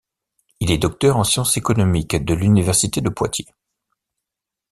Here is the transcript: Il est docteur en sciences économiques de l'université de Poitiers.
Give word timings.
Il 0.61 0.71
est 0.71 0.79
docteur 0.79 1.15
en 1.17 1.23
sciences 1.23 1.57
économiques 1.57 2.15
de 2.15 2.33
l'université 2.33 3.01
de 3.01 3.09
Poitiers. 3.09 3.53